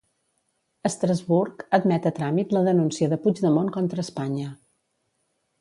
Estrasburg 0.89 1.61
admet 1.79 2.09
a 2.11 2.13
tràmit 2.21 2.57
la 2.57 2.65
denúncia 2.71 3.13
de 3.15 3.21
Puigdemont 3.27 3.73
contra 3.79 4.07
Espanya. 4.09 4.51